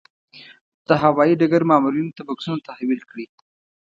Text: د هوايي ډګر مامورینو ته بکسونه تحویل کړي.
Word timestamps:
د 0.87 0.89
هوايي 1.03 1.33
ډګر 1.39 1.61
مامورینو 1.69 2.15
ته 2.17 2.21
بکسونه 2.27 2.59
تحویل 2.67 3.01
کړي. 3.09 3.25